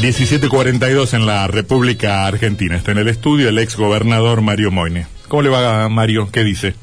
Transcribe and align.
1742 0.00 1.12
en 1.12 1.26
la 1.26 1.46
República 1.46 2.26
Argentina. 2.26 2.74
Está 2.74 2.92
en 2.92 2.98
el 2.98 3.08
estudio 3.08 3.50
el 3.50 3.58
ex 3.58 3.76
gobernador 3.76 4.40
Mario 4.40 4.70
Moine. 4.70 5.06
¿Cómo 5.28 5.42
le 5.42 5.50
va, 5.50 5.86
Mario? 5.90 6.30
¿Qué 6.32 6.42
dice? 6.42 6.74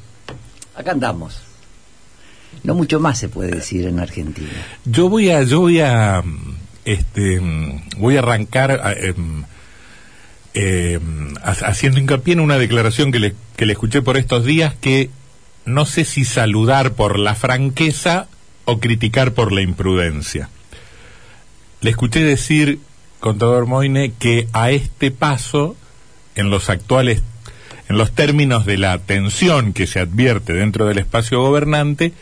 Acá 0.76 0.92
andamos. 0.92 1.42
No 2.64 2.76
mucho 2.76 3.00
más 3.00 3.18
se 3.18 3.28
puede 3.28 3.50
decir 3.50 3.88
en 3.88 4.00
Argentina. 4.00 4.52
Yo 4.86 5.10
voy 5.10 5.32
a, 5.32 5.42
yo 5.42 5.62
voy 5.62 5.80
a, 5.80 6.22
este, 6.86 7.42
voy 7.98 8.18
a 8.18 8.20
arrancar 8.20 8.98
em, 9.02 9.46
em, 10.54 11.34
haciendo 11.42 12.00
hincapié 12.00 12.34
en 12.34 12.40
una 12.42 12.60
declaración 12.60 13.12
que 13.12 13.20
le, 13.20 13.36
que 13.56 13.66
le 13.66 13.74
escuché 13.74 14.04
por 14.04 14.18
estos 14.18 14.46
días 14.46 14.76
que 14.80 15.10
no 15.66 15.88
sé 15.88 16.06
si 16.06 16.24
saludar 16.24 16.94
por 16.94 17.18
la 17.18 17.34
franqueza 17.34 18.28
o 18.66 18.80
criticar 18.80 19.32
por 19.32 19.52
la 19.52 19.62
imprudencia. 19.62 20.50
Le 21.82 21.90
escuché 21.90 22.24
decir 22.24 22.80
contador 23.20 23.66
Moine, 23.66 24.12
que 24.18 24.48
a 24.54 24.72
este 24.72 25.12
paso, 25.12 25.76
en 26.36 26.50
los 26.50 26.70
actuales, 26.70 27.24
en 27.90 27.98
los 27.98 28.12
términos 28.12 28.66
de 28.66 28.78
la 28.78 28.98
tensión 29.00 29.74
que 29.74 29.88
se 29.88 30.00
advierte 30.00 30.54
dentro 30.54 30.86
del 30.86 30.98
espacio 30.98 31.42
gobernante, 31.42 32.14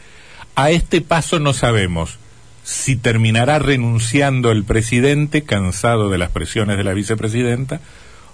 a 0.55 0.71
este 0.71 1.01
paso 1.01 1.39
no 1.39 1.53
sabemos 1.53 2.17
si 2.63 2.95
terminará 2.95 3.59
renunciando 3.59 4.51
el 4.51 4.63
presidente, 4.63 5.43
cansado 5.43 6.09
de 6.09 6.17
las 6.17 6.31
presiones 6.31 6.77
de 6.77 6.83
la 6.83 6.93
vicepresidenta, 6.93 7.79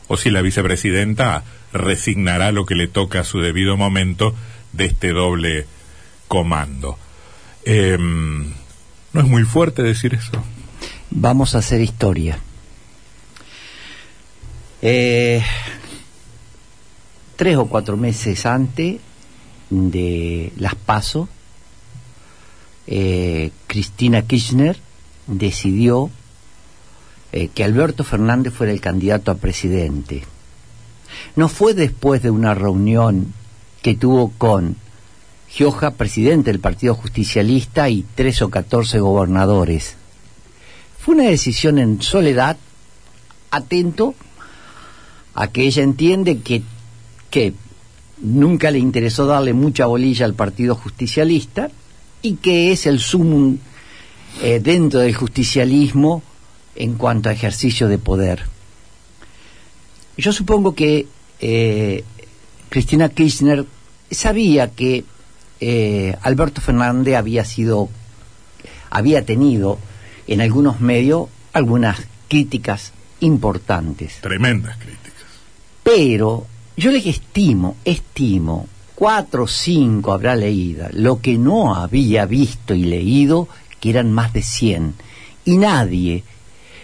o 0.08 0.18
si 0.18 0.30
la 0.30 0.42
vicepresidenta 0.42 1.44
resignará 1.74 2.52
lo 2.52 2.66
que 2.66 2.76
le 2.76 2.88
toca 2.88 3.22
a 3.22 3.24
su 3.26 3.40
debido 3.40 3.76
momento 3.76 4.34
de 4.72 4.86
este 4.86 5.12
doble 5.12 5.66
comando. 6.28 6.98
Em, 7.66 8.54
¿No 9.14 9.22
es 9.22 9.28
muy 9.28 9.44
fuerte 9.44 9.84
decir 9.84 10.14
eso? 10.14 10.32
Vamos 11.10 11.56
a 11.56 11.58
hacer 11.58 11.82
historia. 11.82 12.40
Eh, 14.82 15.44
tres 17.36 17.58
o 17.58 17.68
cuatro 17.68 17.98
meses 17.98 18.46
antes 18.46 19.00
de 19.70 20.52
las 20.58 20.76
PASO, 20.76 21.30
eh, 22.88 23.52
Cristina 23.68 24.24
Kirchner 24.24 24.78
decidió 25.28 26.10
eh, 27.32 27.48
que 27.50 27.64
Alberto 27.64 28.04
Fernández 28.04 28.54
fuera 28.54 28.74
el 28.74 28.82
candidato 28.82 29.32
a 29.32 29.36
presidente. 29.36 30.24
No 31.36 31.48
fue 31.48 31.74
después 31.74 32.24
de 32.24 32.32
una 32.32 32.56
reunión 32.56 33.34
que 33.82 33.96
tuvo 33.96 34.32
con 34.38 34.78
Gioja, 35.48 35.92
presidente 35.92 36.52
del 36.52 36.60
Partido 36.60 36.96
Justicialista, 36.96 37.90
y 37.90 38.06
tres 38.16 38.42
o 38.42 38.50
catorce 38.50 39.00
gobernadores. 39.00 39.96
Fue 40.98 41.16
una 41.16 41.26
decisión 41.26 41.78
en 41.78 42.02
soledad, 42.02 42.58
atento 43.52 44.16
a 45.34 45.48
que 45.48 45.64
ella 45.64 45.84
entiende 45.84 46.40
que, 46.40 46.64
que 47.30 47.54
nunca 48.22 48.72
le 48.72 48.80
interesó 48.80 49.26
darle 49.26 49.54
mucha 49.54 49.86
bolilla 49.86 50.26
al 50.26 50.34
Partido 50.34 50.76
Justicialista 50.76 51.70
y 52.22 52.36
que 52.36 52.72
es 52.72 52.86
el 52.86 53.00
sumum 53.00 53.58
eh, 54.42 54.60
dentro 54.60 55.00
del 55.00 55.14
justicialismo 55.16 56.24
en 56.76 56.94
cuanto 56.96 57.30
a 57.30 57.34
ejercicio 57.34 57.88
de 57.88 57.98
poder. 57.98 58.44
Yo 60.18 60.32
supongo 60.32 60.76
que 60.76 61.08
eh, 61.40 62.04
Cristina 62.70 63.10
Kirchner 63.10 63.66
sabía 64.10 64.72
que 64.72 65.04
eh, 65.60 66.16
Alberto 66.22 66.62
Fernández 66.62 67.16
había 67.16 67.46
sido, 67.46 67.90
había 68.90 69.26
tenido 69.26 69.80
en 70.28 70.42
algunos 70.42 70.80
medios 70.80 71.28
algunas 71.54 72.00
críticas 72.28 72.94
importantes. 73.20 74.20
Tremendas 74.22 74.78
críticas. 74.78 75.11
Pero 75.94 76.48
yo 76.78 76.90
le 76.90 77.00
estimo, 77.00 77.76
estimo, 77.84 78.66
cuatro 78.96 79.44
o 79.44 79.48
cinco 79.48 80.14
habrá 80.14 80.38
leído, 80.38 80.88
lo 80.94 81.20
que 81.20 81.38
no 81.38 81.76
había 81.76 82.26
visto 82.26 82.74
y 82.74 82.86
leído, 82.86 83.50
que 83.82 83.90
eran 83.90 84.10
más 84.10 84.32
de 84.32 84.42
cien, 84.42 84.94
y 85.44 85.58
nadie 85.58 86.24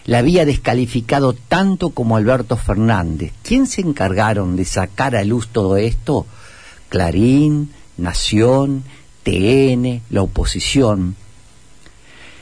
la 0.07 0.17
había 0.17 0.43
descalificado 0.43 1.31
tanto 1.31 1.91
como 1.91 2.17
Alberto 2.17 2.57
Fernández. 2.57 3.31
¿Quién 3.43 3.65
se 3.67 3.79
encargaron 3.79 4.57
de 4.57 4.65
sacar 4.65 5.15
a 5.15 5.23
luz 5.23 5.47
todo 5.53 5.77
esto? 5.77 6.25
Clarín, 6.89 7.71
Nación, 7.95 8.83
TN, 9.23 10.01
la 10.09 10.21
oposición. 10.21 11.15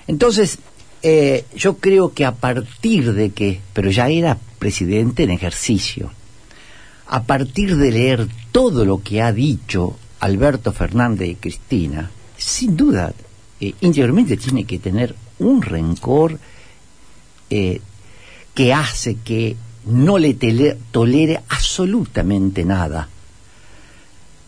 Entonces, 0.07 0.57
eh, 1.03 1.45
yo 1.55 1.77
creo 1.77 2.11
que 2.11 2.25
a 2.25 2.33
partir 2.33 3.13
de 3.13 3.29
que, 3.29 3.61
pero 3.71 3.91
ya 3.91 4.09
era 4.09 4.39
presidente 4.57 5.21
en 5.21 5.29
ejercicio, 5.29 6.09
a 7.07 7.23
partir 7.23 7.77
de 7.77 7.91
leer 7.91 8.27
todo 8.51 8.85
lo 8.85 9.01
que 9.01 9.21
ha 9.21 9.31
dicho 9.31 9.95
Alberto 10.19 10.71
Fernández 10.71 11.29
y 11.29 11.35
Cristina, 11.35 12.09
sin 12.37 12.75
duda, 12.75 13.13
eh, 13.59 13.73
interiormente 13.81 14.37
tiene 14.37 14.65
que 14.65 14.79
tener 14.79 15.15
un 15.39 15.61
rencor 15.61 16.39
eh, 17.49 17.81
que 18.53 18.73
hace 18.73 19.15
que 19.15 19.55
no 19.85 20.17
le 20.17 20.33
tolere 20.91 21.41
absolutamente 21.49 22.65
nada. 22.65 23.09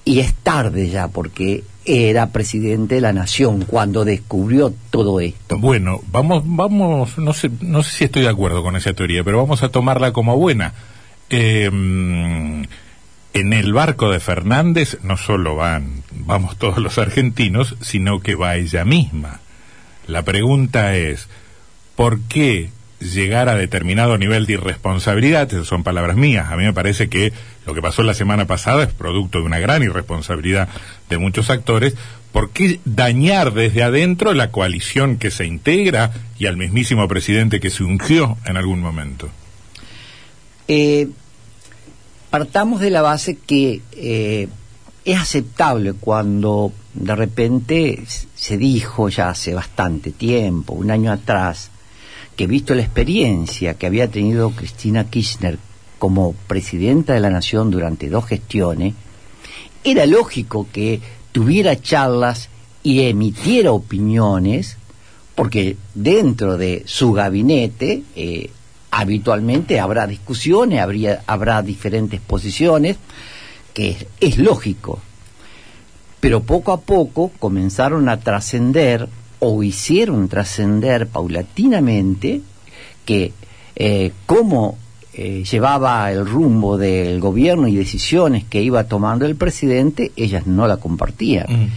Y 0.03 0.19
es 0.19 0.33
tarde 0.35 0.89
ya, 0.89 1.09
porque 1.09 1.65
era 1.85 2.31
presidente 2.31 2.95
de 2.95 3.01
la 3.01 3.13
nación 3.13 3.65
cuando 3.65 4.05
descubrió 4.05 4.73
todo 4.89 5.19
esto. 5.19 5.57
Bueno, 5.59 6.01
vamos, 6.11 6.43
vamos, 6.45 7.17
no 7.17 7.33
sé, 7.33 7.51
no 7.61 7.83
sé 7.83 7.91
si 7.91 8.03
estoy 8.05 8.23
de 8.23 8.29
acuerdo 8.29 8.63
con 8.63 8.75
esa 8.75 8.93
teoría, 8.93 9.23
pero 9.23 9.37
vamos 9.37 9.63
a 9.63 9.69
tomarla 9.69 10.13
como 10.13 10.37
buena 10.37 10.73
eh, 11.29 11.69
en 13.39 13.53
el 13.53 13.73
barco 13.73 14.09
de 14.09 14.19
Fernández 14.19 14.97
no 15.03 15.15
solo 15.15 15.55
van, 15.55 16.03
vamos 16.11 16.57
todos 16.57 16.79
los 16.79 16.97
argentinos, 16.97 17.75
sino 17.81 18.19
que 18.19 18.35
va 18.35 18.55
ella 18.55 18.83
misma. 18.83 19.41
La 20.07 20.23
pregunta 20.23 20.95
es, 20.95 21.27
¿por 21.95 22.21
qué 22.21 22.71
llegar 22.99 23.47
a 23.49 23.55
determinado 23.55 24.17
nivel 24.17 24.45
de 24.45 24.53
irresponsabilidad? 24.53 25.53
Esas 25.53 25.67
son 25.67 25.83
palabras 25.83 26.15
mías. 26.15 26.49
A 26.49 26.57
mí 26.57 26.63
me 26.63 26.73
parece 26.73 27.09
que 27.09 27.31
lo 27.65 27.73
que 27.75 27.81
pasó 27.81 28.01
la 28.03 28.13
semana 28.13 28.45
pasada 28.45 28.83
es 28.83 28.93
producto 28.93 29.39
de 29.39 29.45
una 29.45 29.59
gran 29.59 29.83
irresponsabilidad 29.83 30.69
de 31.09 31.17
muchos 31.17 31.49
actores. 31.49 31.95
¿Por 32.31 32.49
qué 32.49 32.79
dañar 32.85 33.53
desde 33.53 33.83
adentro 33.83 34.33
la 34.33 34.51
coalición 34.51 35.17
que 35.17 35.29
se 35.29 35.45
integra 35.45 36.11
y 36.39 36.47
al 36.47 36.57
mismísimo 36.57 37.07
presidente 37.07 37.59
que 37.59 37.69
se 37.69 37.83
ungió 37.83 38.37
en 38.45 38.57
algún 38.57 38.79
momento? 38.79 39.29
Eh, 40.67 41.09
partamos 42.29 42.81
de 42.81 42.89
la 42.89 43.01
base 43.01 43.37
que 43.37 43.81
eh, 43.93 44.47
es 45.05 45.17
aceptable 45.17 45.93
cuando 45.93 46.73
de 46.93 47.15
repente 47.15 48.03
se 48.35 48.57
dijo 48.57 49.09
ya 49.09 49.29
hace 49.29 49.53
bastante 49.53 50.11
tiempo, 50.11 50.73
un 50.73 50.91
año 50.91 51.11
atrás, 51.11 51.71
que 52.35 52.47
visto 52.47 52.75
la 52.75 52.81
experiencia 52.81 53.75
que 53.75 53.87
había 53.87 54.09
tenido 54.09 54.51
Cristina 54.51 55.09
Kirchner 55.09 55.57
como 55.97 56.33
presidenta 56.33 57.13
de 57.13 57.21
la 57.21 57.29
Nación 57.29 57.71
durante 57.71 58.09
dos 58.09 58.25
gestiones, 58.25 58.93
era 59.83 60.05
lógico 60.05 60.67
que 60.71 61.01
tuviera 61.31 61.79
charlas 61.79 62.49
y 62.83 63.01
emitiera 63.01 63.71
opiniones, 63.71 64.77
porque 65.35 65.77
dentro 65.93 66.57
de 66.57 66.83
su 66.85 67.13
gabinete 67.13 68.03
eh, 68.15 68.49
habitualmente 68.97 69.79
habrá 69.79 70.07
discusiones, 70.07 70.81
habría, 70.81 71.21
habrá 71.27 71.61
diferentes 71.61 72.19
posiciones, 72.19 72.97
que 73.71 74.07
es, 74.19 74.39
lógico. 74.39 74.99
Pero 76.19 76.41
poco 76.41 76.71
a 76.71 76.81
poco 76.81 77.31
comenzaron 77.37 78.09
a 78.09 78.19
trascender 78.19 79.07
o 79.37 79.61
hicieron 79.61 80.27
trascender 80.27 81.05
paulatinamente 81.05 82.41
que 83.05 83.33
eh, 83.75 84.13
cómo 84.25 84.79
eh, 85.13 85.43
llevaba 85.43 86.11
el 86.11 86.25
rumbo 86.25 86.75
del 86.75 87.19
gobierno 87.19 87.67
y 87.67 87.75
decisiones 87.75 88.45
que 88.45 88.63
iba 88.63 88.85
tomando 88.85 89.27
el 89.27 89.35
presidente, 89.35 90.11
ellas 90.15 90.47
no 90.47 90.65
la 90.65 90.77
compartían. 90.77 91.45
Mm. 91.47 91.69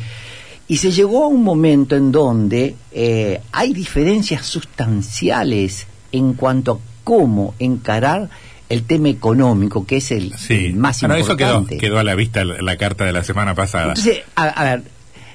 Y 0.69 0.79
se 0.79 0.91
llegó 0.91 1.25
a 1.25 1.29
un 1.29 1.45
momento 1.45 1.97
en 1.97 2.13
donde 2.13 2.77
eh, 2.93 3.43
hay 3.53 3.75
diferencias 3.75 4.47
sustanciales 4.47 5.87
en 6.13 6.33
cuanto 6.33 6.73
a 6.73 6.90
cómo 7.11 7.57
encarar 7.59 8.31
el 8.69 8.85
tema 8.85 9.09
económico, 9.09 9.85
que 9.85 9.97
es 9.97 10.13
el, 10.13 10.33
más 10.77 11.03
importante. 11.03 11.75
Eso 11.75 11.81
quedó, 11.81 11.99
a 11.99 12.05
la 12.05 12.15
vista 12.15 12.45
la, 12.45 12.77
carta 12.77 13.05
de 13.05 13.13
la 13.13 13.25
semana 13.25 13.57
pasada. 13.57 13.89
Entonces, 13.89 14.21
a, 14.37 14.63
ver, 14.63 14.85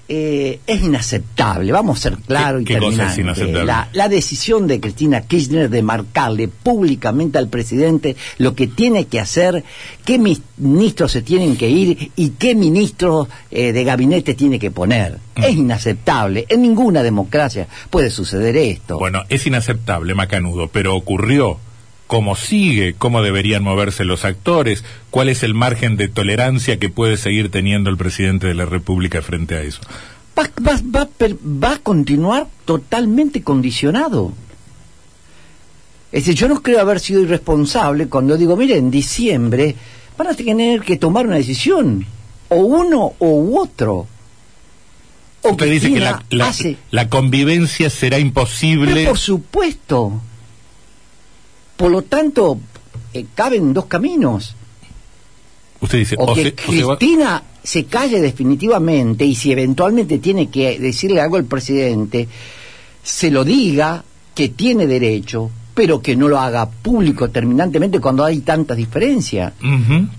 eh, 0.07 0.61
es 0.65 0.81
inaceptable, 0.81 1.73
vamos 1.73 1.99
a 1.99 2.01
ser 2.03 2.17
claros 2.19 2.61
y 2.61 2.63
terminantes. 2.63 3.49
La, 3.65 3.89
la, 3.91 4.07
decisión 4.07 4.67
de 4.67 4.79
Cristina 4.79 5.19
Kirchner 5.19 5.69
de 5.69 5.81
marcarle 5.83 6.47
públicamente 6.47 7.37
al 7.39 7.49
presidente 7.49 8.15
lo 8.37 8.55
que 8.55 8.67
tiene 8.67 9.07
que 9.07 9.19
hacer, 9.19 9.65
qué 10.05 10.17
ministros 10.17 11.11
se 11.11 11.23
tienen 11.23 11.57
que 11.57 11.67
ir 11.67 12.11
y 12.15 12.29
qué 12.29 12.55
ministros 12.55 13.27
eh, 13.51 13.73
de 13.73 13.83
gabinete 13.83 14.33
tiene 14.33 14.59
que 14.59 14.71
poner. 14.71 15.19
Mm. 15.35 15.43
Es 15.43 15.55
inaceptable. 15.55 16.45
En 16.47 16.61
ninguna 16.61 17.03
democracia 17.03 17.67
puede 17.89 18.11
suceder 18.11 18.55
esto. 18.55 18.97
Bueno, 18.97 19.23
es 19.27 19.45
inaceptable, 19.45 20.15
Macanudo, 20.15 20.69
pero 20.69 20.95
ocurrió 20.95 21.59
cómo 22.07 22.35
sigue, 22.35 22.93
cómo 22.97 23.21
deberían 23.21 23.63
moverse 23.63 24.05
los 24.05 24.25
actores, 24.25 24.83
cuál 25.09 25.29
es 25.29 25.43
el 25.43 25.53
margen 25.53 25.97
de 25.97 26.07
tolerancia 26.07 26.77
que 26.77 26.89
puede 26.89 27.17
seguir 27.17 27.49
teniendo 27.49 27.89
el 27.89 27.97
presidente 27.97 28.47
de 28.47 28.53
la 28.53 28.65
República 28.65 29.21
frente 29.21 29.55
a 29.55 29.61
eso. 29.61 29.81
Va, 30.37 30.49
va, 30.65 30.79
va, 30.95 31.07
va 31.19 31.73
a 31.73 31.79
continuar 31.79 32.47
totalmente 32.65 33.41
condicionado. 33.41 34.33
Es 36.11 36.25
decir, 36.25 36.35
yo 36.35 36.47
no 36.47 36.61
creo 36.61 36.79
haber 36.79 36.99
sido 36.99 37.21
irresponsable 37.21 38.07
cuando 38.07 38.37
digo, 38.37 38.55
mire, 38.55 38.77
en 38.77 38.91
diciembre 38.91 39.75
van 40.17 40.27
a 40.27 40.33
tener 40.33 40.81
que 40.81 40.97
tomar 40.97 41.27
una 41.27 41.35
decisión, 41.35 42.05
o 42.49 42.57
uno 42.57 43.13
u 43.19 43.57
otro. 43.59 44.07
O 45.41 45.49
Usted 45.51 45.69
dice 45.69 45.93
que 45.93 45.99
la, 45.99 46.23
la, 46.29 46.53
la, 46.91 47.09
convivencia 47.09 47.89
será 47.89 48.17
imposible. 48.17 48.93
Pero 48.93 49.09
por 49.09 49.19
supuesto. 49.19 50.21
Por 51.77 51.91
lo 51.91 52.01
tanto, 52.03 52.59
eh, 53.13 53.25
caben 53.33 53.73
dos 53.73 53.85
caminos. 53.85 54.55
Usted 55.81 55.97
dice, 55.99 56.15
o, 56.17 56.33
que 56.33 56.55
Cristina 56.55 57.43
se, 57.61 57.81
se 57.81 57.85
calle 57.85 58.21
definitivamente 58.21 59.25
y 59.25 59.35
si 59.35 59.51
eventualmente 59.51 60.19
tiene 60.19 60.49
que 60.49 60.79
decirle 60.79 61.21
algo 61.21 61.35
al 61.35 61.45
presidente, 61.45 62.27
se 63.03 63.29
lo 63.29 63.43
diga 63.43 64.03
que 64.33 64.49
tiene 64.49 64.87
derecho, 64.87 65.51
pero 65.73 66.01
que 66.01 66.15
no 66.15 66.27
lo 66.27 66.39
haga 66.39 66.69
público 66.69 67.29
terminantemente 67.29 67.99
cuando 67.99 68.23
hay 68.23 68.39
tantas 68.39 68.77
diferencias. 68.77 69.53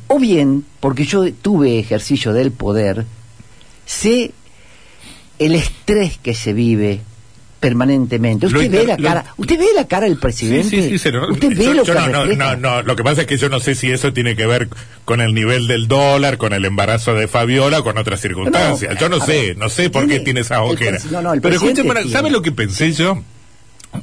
O 0.08 0.18
bien, 0.18 0.64
porque 0.80 1.04
yo 1.04 1.32
tuve 1.32 1.78
ejercicio 1.78 2.32
del 2.32 2.52
poder, 2.52 3.04
sé 3.84 4.32
el 5.38 5.54
estrés 5.54 6.18
que 6.18 6.34
se 6.34 6.52
vive 6.52 7.00
permanentemente. 7.66 8.46
Usted 8.46 8.70
ve 8.70 8.86
la 8.86 8.96
cara, 8.96 9.24
usted 9.36 9.58
ve 9.58 9.66
la 9.74 9.88
cara 9.88 10.06
del 10.06 10.18
presidente. 10.18 10.70
Sí, 10.70 10.98
sí, 11.00 11.08
usted 11.30 11.56
ve 11.56 11.74
lo 11.74 11.82
que 11.82 11.92
no, 11.94 12.26
no, 12.26 12.56
no, 12.56 12.82
lo 12.82 12.94
que 12.94 13.02
pasa 13.02 13.22
es 13.22 13.26
que 13.26 13.36
yo 13.36 13.48
no 13.48 13.58
sé 13.58 13.74
si 13.74 13.90
eso 13.90 14.12
tiene 14.12 14.36
que 14.36 14.46
ver 14.46 14.68
con 15.04 15.20
el 15.20 15.34
nivel 15.34 15.66
del 15.66 15.88
dólar, 15.88 16.38
con 16.38 16.52
el 16.52 16.64
embarazo 16.64 17.14
de 17.14 17.26
Fabiola, 17.26 17.82
con 17.82 17.98
otras 17.98 18.20
circunstancias. 18.20 18.96
yo 19.00 19.08
no 19.08 19.18
sé, 19.18 19.56
no 19.56 19.68
sé 19.68 19.90
por 19.90 20.06
qué 20.06 20.20
tiene 20.20 20.42
esa 20.42 20.62
ojera. 20.62 20.98
Pero 21.42 21.56
escúcheme, 21.56 22.08
¿sabe 22.08 22.30
lo 22.30 22.40
que 22.40 22.52
pensé 22.52 22.92
yo? 22.92 23.20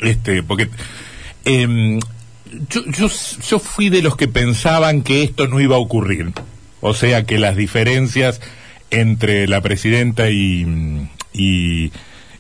Este, 0.02 0.44
porque 0.44 0.68
eh, 1.46 2.00
yo, 2.70 2.82
yo, 2.88 3.10
yo 3.48 3.60
fui 3.60 3.88
de 3.88 4.02
los 4.02 4.18
que 4.18 4.28
pensaban 4.28 5.04
que 5.04 5.24
esto 5.24 5.48
no 5.48 5.62
iba 5.62 5.78
a 5.78 5.80
ocurrir. 5.80 6.34
O 6.82 6.94
sea, 6.94 7.24
que 7.24 7.40
las 7.40 7.56
diferencias 7.56 8.42
entre 8.90 9.48
la 9.48 9.62
presidenta 9.62 10.30
y, 10.30 11.08
y 11.32 11.94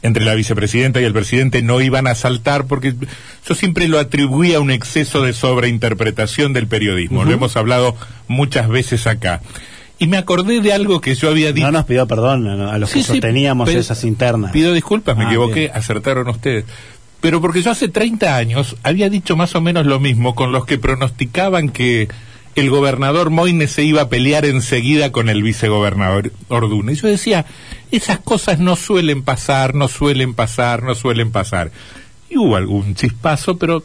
entre 0.03 0.23
la 0.23 0.35
vicepresidenta 0.35 1.01
y 1.01 1.05
el 1.05 1.13
presidente 1.13 1.63
no 1.63 1.81
iban 1.81 2.07
a 2.07 2.13
saltar 2.13 2.65
porque 2.65 2.94
yo 3.47 3.55
siempre 3.55 3.88
lo 3.88 4.00
atribuía 4.00 4.57
a 4.57 4.59
un 4.59 4.69
exceso 4.69 5.23
de 5.23 5.33
sobreinterpretación 5.33 6.53
del 6.53 6.67
periodismo. 6.67 7.23
Lo 7.23 7.31
hemos 7.31 7.57
hablado 7.57 7.95
muchas 8.27 8.69
veces 8.69 9.07
acá. 9.07 9.41
Y 9.97 10.07
me 10.07 10.17
acordé 10.17 10.59
de 10.59 10.73
algo 10.73 11.00
que 11.00 11.15
yo 11.15 11.29
había 11.29 11.53
dicho. 11.53 11.65
No 11.65 11.71
nos 11.71 11.85
pidió 11.85 12.05
perdón 12.05 12.47
a 12.47 12.77
los 12.77 12.91
que 12.91 13.01
sosteníamos 13.01 13.69
esas 13.69 14.03
internas. 14.03 14.51
Pido 14.51 14.73
disculpas, 14.73 15.17
me 15.17 15.23
ah, 15.23 15.27
equivoqué, 15.27 15.71
acertaron 15.73 16.27
ustedes 16.27 16.65
pero 17.23 17.39
porque 17.39 17.61
yo 17.61 17.71
hace 17.71 17.88
30 17.88 18.35
años 18.35 18.75
había 18.83 19.09
dicho 19.09 19.38
más 19.38 19.55
o 19.55 19.61
menos 19.61 19.85
lo 19.85 19.97
mismo 20.01 20.35
con 20.35 20.51
los 20.51 20.65
que 20.65 20.77
pronosticaban 20.77 21.69
que 21.69 22.09
el 22.55 22.69
gobernador 22.69 23.29
Moines 23.29 23.71
se 23.71 23.83
iba 23.83 24.03
a 24.03 24.09
pelear 24.09 24.45
enseguida 24.45 25.11
con 25.11 25.29
el 25.29 25.41
vicegobernador 25.41 26.31
Orduna. 26.50 26.91
Y 26.91 26.95
yo 26.95 27.07
decía, 27.07 27.45
esas 27.91 28.19
cosas 28.19 28.59
no 28.59 28.75
suelen 28.75 29.23
pasar, 29.23 29.75
no 29.75 29.88
suelen 29.88 30.33
pasar, 30.33 30.83
no 30.83 30.95
suelen 30.95 31.31
pasar. 31.31 31.71
Y 32.29 32.38
hubo 32.38 32.55
algún 32.55 32.95
chispazo, 32.95 33.57
pero 33.57 33.83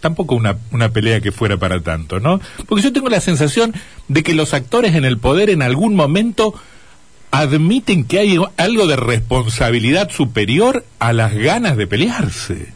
tampoco 0.00 0.34
una, 0.34 0.56
una 0.70 0.90
pelea 0.90 1.20
que 1.20 1.32
fuera 1.32 1.56
para 1.56 1.80
tanto, 1.80 2.20
¿no? 2.20 2.40
Porque 2.66 2.82
yo 2.82 2.92
tengo 2.92 3.08
la 3.08 3.20
sensación 3.20 3.74
de 4.08 4.22
que 4.22 4.34
los 4.34 4.54
actores 4.54 4.94
en 4.94 5.04
el 5.04 5.18
poder 5.18 5.50
en 5.50 5.62
algún 5.62 5.94
momento 5.94 6.54
admiten 7.30 8.04
que 8.04 8.18
hay 8.18 8.38
algo 8.56 8.86
de 8.86 8.96
responsabilidad 8.96 10.10
superior 10.10 10.84
a 10.98 11.12
las 11.12 11.34
ganas 11.34 11.76
de 11.76 11.86
pelearse. 11.86 12.72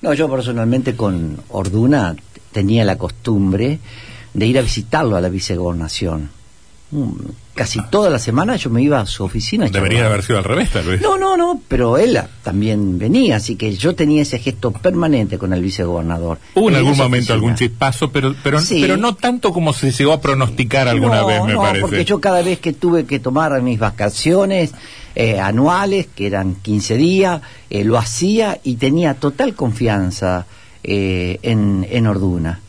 No, 0.00 0.14
yo 0.14 0.30
personalmente 0.30 0.94
con 0.94 1.40
Orduna 1.48 2.14
tenía 2.52 2.84
la 2.84 2.98
costumbre 2.98 3.80
de 4.34 4.46
ir 4.46 4.58
a 4.58 4.62
visitarlo 4.62 5.16
a 5.16 5.20
la 5.20 5.28
vicegobernación. 5.28 6.30
Mm, 6.90 7.10
casi 7.54 7.80
toda 7.90 8.08
la 8.08 8.18
semana 8.18 8.56
yo 8.56 8.70
me 8.70 8.80
iba 8.80 8.98
a 8.98 9.04
su 9.04 9.22
oficina. 9.22 9.68
Debería 9.68 10.06
haber 10.06 10.22
sido 10.22 10.38
al 10.38 10.44
revés, 10.44 10.70
tal 10.70 10.86
vez. 10.86 11.02
No, 11.02 11.18
no, 11.18 11.36
no, 11.36 11.60
pero 11.68 11.98
él 11.98 12.18
también 12.42 12.98
venía, 12.98 13.36
así 13.36 13.56
que 13.56 13.76
yo 13.76 13.94
tenía 13.94 14.22
ese 14.22 14.38
gesto 14.38 14.70
permanente 14.70 15.36
con 15.36 15.52
el 15.52 15.60
vicegobernador. 15.60 16.38
Hubo 16.54 16.70
en 16.70 16.76
algún 16.76 16.96
momento 16.96 17.34
algún 17.34 17.56
chispazo, 17.56 18.10
pero 18.10 18.34
pero, 18.42 18.58
pero 18.70 18.96
no 18.96 19.14
tanto 19.14 19.52
como 19.52 19.74
se 19.74 19.92
llegó 19.92 20.14
a 20.14 20.20
pronosticar 20.20 20.88
alguna 20.88 21.24
vez, 21.24 21.44
me 21.44 21.52
no, 21.52 21.60
parece. 21.60 21.80
porque 21.82 22.04
yo 22.06 22.20
cada 22.20 22.40
vez 22.40 22.58
que 22.58 22.72
tuve 22.72 23.04
que 23.04 23.18
tomar 23.18 23.60
mis 23.60 23.78
vacaciones 23.78 24.72
eh, 25.14 25.38
anuales, 25.38 26.06
que 26.14 26.26
eran 26.26 26.54
15 26.54 26.96
días, 26.96 27.42
eh, 27.68 27.84
lo 27.84 27.98
hacía 27.98 28.60
y 28.62 28.76
tenía 28.76 29.12
total 29.12 29.54
confianza 29.54 30.46
eh, 30.82 31.38
en, 31.42 31.86
en 31.90 32.06
Orduna. 32.06 32.60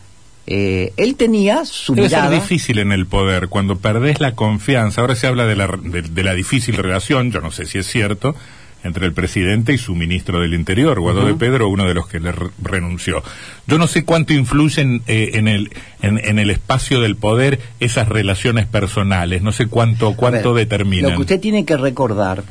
Eh, 0.52 0.94
él 0.98 1.16
tenía 1.16 1.64
su 1.64 1.94
Debe 1.94 2.08
mirada. 2.08 2.30
ser 2.32 2.42
difícil 2.42 2.80
en 2.80 2.92
el 2.92 3.06
poder, 3.06 3.50
cuando 3.50 3.78
perdés 3.78 4.20
la 4.20 4.34
confianza. 4.34 5.02
Ahora 5.02 5.16
se 5.16 5.28
habla 5.28 5.46
de 5.46 5.56
la, 5.56 5.68
de, 5.68 6.02
de 6.02 6.24
la 6.24 6.34
difícil 6.34 6.76
relación, 6.76 7.32
yo 7.32 7.40
no 7.40 7.52
sé 7.52 7.68
si 7.68 7.78
es 7.78 7.86
cierto, 7.86 8.36
entre 8.84 9.06
el 9.06 9.14
presidente 9.14 9.74
y 9.74 9.78
su 9.78 9.94
ministro 9.94 10.40
del 10.40 10.56
Interior, 10.56 11.00
Guado 11.00 11.20
uh 11.20 11.24
-huh. 11.24 11.28
de 11.28 11.34
Pedro, 11.36 11.70
uno 11.70 11.86
de 11.86 11.94
los 11.94 12.08
que 12.08 12.20
le 12.20 12.32
re 12.32 12.48
renunció. 12.64 13.22
Yo 13.68 13.78
no 13.78 13.86
sé 13.86 14.06
cuánto 14.06 14.34
influyen 14.34 15.04
eh, 15.06 15.32
en, 15.34 15.48
el, 15.48 15.70
en, 16.02 16.18
en, 16.18 16.40
el 16.40 16.50
espacio 16.50 17.00
del 17.00 17.16
poder 17.16 17.60
esas 17.80 18.08
relaciones 18.08 18.66
personales, 18.66 19.44
no 19.44 19.52
sé 19.52 19.68
cuánto, 19.68 20.16
cuánto 20.16 20.56
ver, 20.56 20.68
determinan. 20.68 21.12
Lo 21.12 21.18
que 21.18 21.22
usted 21.22 21.40
tiene 21.40 21.64
que 21.64 21.78
recordar, 21.78 22.44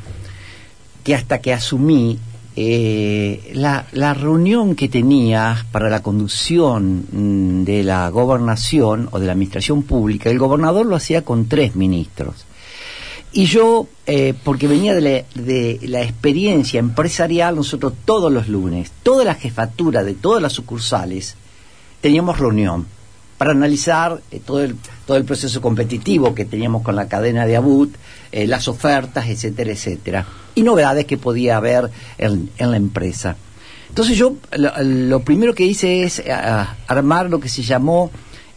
que 1.03 1.15
hasta 1.15 1.39
que 1.39 1.51
asumí 1.51 2.17
eh, 2.61 3.51
la, 3.53 4.13
reunión 4.13 4.75
que 4.75 4.89
tenía 4.89 5.65
para 5.71 5.89
la 5.89 6.03
conducción 6.03 7.05
mm, 7.09 7.63
de 7.63 7.83
la 7.83 8.09
gobernación 8.09 9.07
o 9.13 9.19
de 9.19 9.27
la 9.27 9.31
administración 9.31 9.83
pública, 9.83 10.29
el 10.29 10.39
gobernador 10.39 10.85
lo 10.85 10.97
hacía 10.97 11.23
con 11.23 11.47
tres 11.47 11.77
ministros. 11.77 12.45
Y 13.31 13.45
yo, 13.45 13.87
eh, 14.05 14.33
porque 14.43 14.67
venía 14.67 14.93
de 14.93 15.01
la, 15.01 15.41
de 15.41 15.79
la, 15.83 16.01
experiencia 16.01 16.81
empresarial, 16.81 17.55
nosotros 17.55 17.93
todos 18.03 18.29
los 18.29 18.49
lunes, 18.49 18.91
toda 19.03 19.23
la 19.23 19.35
jefatura 19.35 20.03
de 20.03 20.15
todas 20.15 20.41
las 20.41 20.51
sucursales, 20.51 21.37
teníamos 22.01 22.39
reunión 22.39 22.87
para 23.39 23.51
analizar 23.51 24.19
eh, 24.31 24.41
todo, 24.45 24.61
el, 24.61 24.75
todo 25.07 25.15
el 25.15 25.23
proceso 25.23 25.61
competitivo 25.61 26.35
que 26.35 26.43
teníamos 26.43 26.83
con 26.83 26.97
la 26.97 27.07
cadena 27.07 27.45
de 27.45 27.55
Abut, 27.55 27.95
eh, 28.33 28.45
las 28.45 28.67
ofertas, 28.67 29.29
etcétera, 29.29 29.71
etcétera, 29.71 30.27
y 30.55 30.61
novedades 30.61 31.05
que 31.05 31.17
podía 31.17 31.55
haber 31.55 31.89
en, 32.17 32.49
en 32.57 32.69
la 32.71 32.75
empresa. 32.75 33.37
Entonces 33.87 34.17
yo 34.17 34.35
lo, 34.57 34.73
lo, 34.83 35.21
primero 35.21 35.55
que 35.55 35.65
hice 35.65 36.03
es 36.03 36.19
uh, 36.19 36.65
armar 36.87 37.29
lo 37.29 37.39
que 37.39 37.47
se 37.47 37.63
llamó 37.63 38.11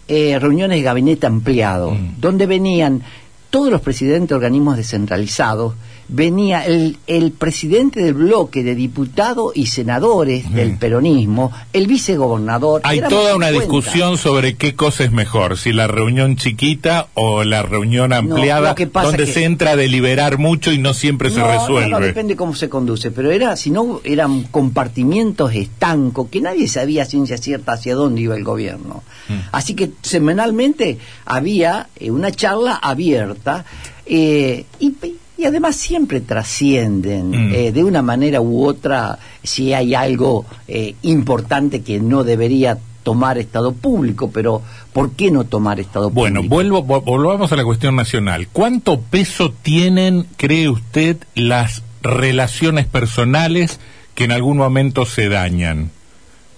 eh, 0.08 0.36
reuniones 0.40 0.78
de 0.78 0.82
gabinete 0.82 1.28
ampliado, 1.28 1.92
mm. 1.92 2.20
donde 2.20 2.46
venían 2.46 3.02
todos 3.50 3.70
los 3.70 3.82
presidentes 3.82 4.30
de 4.30 4.34
organismos 4.34 4.76
descentralizados, 4.76 5.74
venía 6.12 6.64
el, 6.66 6.98
el 7.06 7.32
presidente 7.32 8.02
del 8.02 8.14
bloque 8.14 8.62
de 8.62 8.74
diputados 8.74 9.52
y 9.54 9.66
senadores 9.66 10.52
del 10.52 10.76
peronismo, 10.76 11.50
el 11.72 11.86
vicegobernador. 11.86 12.82
Hay 12.84 13.00
toda 13.00 13.34
una 13.34 13.50
discusión 13.50 14.18
sobre 14.18 14.56
qué 14.56 14.74
cosa 14.74 15.04
es 15.04 15.12
mejor, 15.12 15.56
si 15.58 15.72
la 15.72 15.86
reunión 15.86 16.36
chiquita 16.36 17.08
o 17.14 17.44
la 17.44 17.62
reunión 17.62 18.12
ampliada, 18.12 18.74
no, 18.78 19.02
donde 19.02 19.24
que... 19.24 19.32
se 19.32 19.44
entra 19.44 19.72
a 19.72 19.76
deliberar 19.76 20.38
mucho 20.38 20.70
y 20.70 20.78
no 20.78 20.92
siempre 20.92 21.30
no, 21.30 21.36
se 21.36 21.58
resuelve. 21.58 21.90
No, 21.90 22.00
depende 22.00 22.36
cómo 22.36 22.54
se 22.54 22.68
conduce, 22.68 23.10
pero 23.10 23.30
era, 23.30 23.56
si 23.56 23.70
no, 23.70 24.00
eran 24.04 24.44
compartimientos 24.44 25.54
estancos, 25.54 26.28
que 26.28 26.40
nadie 26.40 26.68
sabía 26.68 27.04
ciencia 27.06 27.38
cierta 27.38 27.72
hacia 27.72 27.94
dónde 27.94 28.20
iba 28.20 28.36
el 28.36 28.44
gobierno. 28.44 29.02
Mm. 29.28 29.48
Así 29.52 29.74
que 29.74 29.92
semanalmente 30.02 30.98
había 31.24 31.88
eh, 31.96 32.10
una 32.10 32.30
charla 32.30 32.74
abierta 32.74 33.64
eh, 34.04 34.66
y 34.78 34.94
y 35.42 35.46
además 35.46 35.74
siempre 35.74 36.20
trascienden 36.20 37.30
mm. 37.30 37.54
eh, 37.54 37.72
de 37.72 37.82
una 37.82 38.00
manera 38.00 38.40
u 38.40 38.64
otra 38.64 39.18
si 39.42 39.72
hay 39.72 39.94
algo 39.94 40.46
eh, 40.68 40.94
importante 41.02 41.82
que 41.82 41.98
no 41.98 42.22
debería 42.22 42.78
tomar 43.02 43.38
Estado 43.38 43.72
público, 43.72 44.30
pero 44.30 44.62
¿por 44.92 45.12
qué 45.12 45.32
no 45.32 45.42
tomar 45.44 45.80
Estado 45.80 46.10
bueno, 46.10 46.42
público? 46.42 46.54
Bueno, 46.54 46.82
vuelvo, 46.82 47.00
volvamos 47.00 47.50
a 47.50 47.56
la 47.56 47.64
cuestión 47.64 47.96
nacional. 47.96 48.46
¿Cuánto 48.52 49.00
peso 49.00 49.52
tienen, 49.62 50.26
cree 50.36 50.68
usted, 50.68 51.16
las 51.34 51.82
relaciones 52.02 52.86
personales 52.86 53.80
que 54.14 54.24
en 54.24 54.32
algún 54.32 54.58
momento 54.58 55.06
se 55.06 55.28
dañan? 55.28 55.90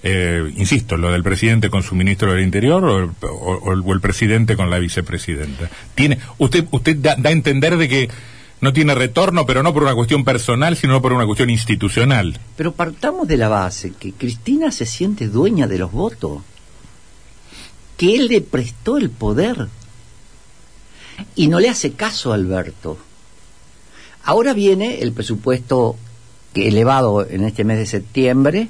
Eh, 0.02 0.52
insisto, 0.58 0.98
lo 0.98 1.10
del 1.10 1.22
presidente 1.22 1.70
con 1.70 1.82
su 1.82 1.94
ministro 1.94 2.32
del 2.32 2.42
Interior 2.42 2.84
o, 2.84 3.26
o, 3.26 3.72
o 3.80 3.92
el 3.94 4.00
presidente 4.02 4.54
con 4.54 4.68
la 4.68 4.78
vicepresidenta. 4.78 5.70
Tiene, 5.94 6.18
usted, 6.36 6.66
usted 6.70 6.98
da, 6.98 7.16
da 7.16 7.30
a 7.30 7.32
entender 7.32 7.78
de 7.78 7.88
que 7.88 8.10
no 8.64 8.72
tiene 8.72 8.94
retorno, 8.94 9.46
pero 9.46 9.62
no 9.62 9.72
por 9.72 9.82
una 9.82 9.94
cuestión 9.94 10.24
personal, 10.24 10.74
sino 10.76 11.00
por 11.00 11.12
una 11.12 11.26
cuestión 11.26 11.50
institucional. 11.50 12.40
Pero 12.56 12.72
partamos 12.72 13.28
de 13.28 13.36
la 13.36 13.48
base 13.48 13.92
que 13.92 14.12
Cristina 14.12 14.72
se 14.72 14.86
siente 14.86 15.28
dueña 15.28 15.68
de 15.68 15.78
los 15.78 15.92
votos. 15.92 16.42
que 17.96 18.16
él 18.16 18.26
le 18.26 18.40
prestó 18.40 18.96
el 18.96 19.08
poder 19.08 19.68
y 21.36 21.46
no 21.46 21.60
le 21.60 21.68
hace 21.68 21.92
caso 21.92 22.32
a 22.32 22.34
Alberto. 22.34 22.98
Ahora 24.24 24.52
viene 24.52 25.00
el 25.00 25.12
presupuesto 25.12 25.94
elevado 26.54 27.24
en 27.24 27.44
este 27.44 27.62
mes 27.62 27.78
de 27.78 27.86
septiembre 27.86 28.68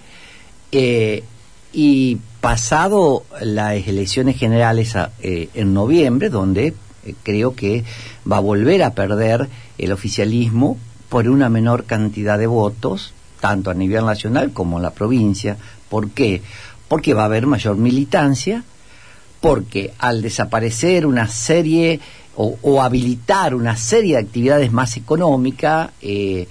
eh, 0.72 1.24
y 1.72 2.18
pasado 2.42 3.24
las 3.40 3.86
elecciones 3.86 4.36
generales 4.36 4.94
eh, 5.22 5.48
en 5.54 5.72
noviembre, 5.72 6.28
donde 6.28 6.74
creo 7.22 7.54
que 7.54 7.84
va 8.30 8.38
a 8.38 8.40
volver 8.40 8.82
a 8.82 8.94
perder 8.94 9.48
el 9.78 9.92
oficialismo 9.92 10.78
por 11.08 11.28
una 11.28 11.48
menor 11.48 11.84
cantidad 11.84 12.38
de 12.38 12.46
votos, 12.46 13.12
tanto 13.40 13.70
a 13.70 13.74
nivel 13.74 14.04
nacional 14.06 14.52
como 14.52 14.78
en 14.78 14.82
la 14.82 14.90
provincia. 14.90 15.56
¿Por 15.88 16.10
qué? 16.10 16.42
Porque 16.88 17.14
va 17.14 17.22
a 17.22 17.26
haber 17.26 17.46
mayor 17.46 17.76
militancia, 17.76 18.64
porque 19.40 19.92
al 19.98 20.22
desaparecer 20.22 21.06
una 21.06 21.28
serie 21.28 22.00
o, 22.36 22.82
habilitar 22.82 23.54
una 23.54 23.76
serie 23.76 24.14
de 24.14 24.22
actividades 24.22 24.72
más 24.72 24.96
económicas, 24.96 25.90
eh, 26.02 26.48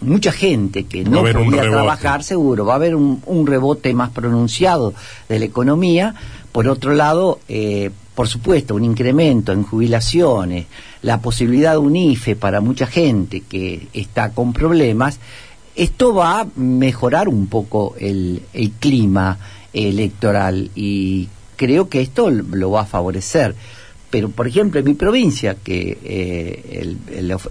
mucha 0.00 0.32
gente 0.32 0.84
que 0.84 1.04
no 1.04 1.22
podía 1.22 1.62
trabajar, 1.62 2.24
seguro, 2.24 2.64
va 2.64 2.74
a 2.74 2.76
haber 2.76 2.96
un, 2.96 3.46
rebote 3.46 3.94
más 3.94 4.10
pronunciado 4.10 4.94
de 5.28 5.38
la 5.38 5.44
economía. 5.44 6.14
Por 6.52 6.66
otro 6.66 6.94
lado, 6.94 7.38
eh, 7.48 7.90
por 8.20 8.28
supuesto, 8.28 8.74
un 8.74 8.84
incremento 8.84 9.50
en 9.50 9.62
jubilaciones, 9.62 10.66
la 11.00 11.22
posibilidad 11.22 11.72
de 11.72 11.78
un 11.78 11.96
IFE 11.96 12.36
para 12.36 12.60
mucha 12.60 12.86
gente 12.86 13.40
que 13.40 13.88
está 13.94 14.32
con 14.32 14.52
problemas, 14.52 15.18
esto 15.74 16.12
va 16.12 16.40
a 16.40 16.46
mejorar 16.54 17.30
un 17.30 17.46
poco 17.46 17.94
el, 17.98 18.42
clima 18.78 19.38
electoral 19.72 20.70
y 20.74 21.30
creo 21.56 21.88
que 21.88 22.02
esto 22.02 22.28
lo 22.30 22.72
va 22.72 22.82
a 22.82 22.84
favorecer 22.84 23.54
pero 24.10 24.28
por 24.28 24.46
ejemplo 24.46 24.80
en 24.80 24.84
mi 24.84 24.94
provincia, 24.94 25.54
que 25.54 25.96
eh, 26.04 26.94